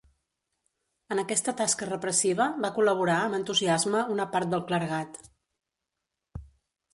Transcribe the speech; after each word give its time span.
En 1.15 1.19
aquesta 1.23 1.53
tasca 1.59 1.87
repressiva 1.89 2.47
va 2.63 2.71
col·laborar 2.77 3.19
amb 3.27 3.39
entusiasme 3.41 4.01
una 4.15 4.27
part 4.37 4.51
del 4.55 4.65
clergat. 4.73 5.21